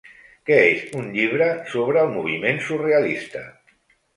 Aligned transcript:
Que 0.49 0.55
és 0.69 0.95
un 1.01 1.11
llibre 1.17 1.49
sobre 1.73 2.01
el 2.07 2.09
moviment 2.17 2.59
surrealista? 2.71 3.45